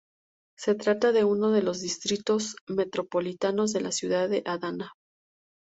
Se 0.57 0.73
trata 0.73 1.11
de 1.11 1.23
uno 1.25 1.51
de 1.51 1.61
los 1.61 1.79
distritos 1.79 2.55
metropolitanos 2.67 3.71
de 3.71 3.81
la 3.81 3.91
ciudad 3.91 4.29
de 4.29 4.41
Adana. 4.47 4.93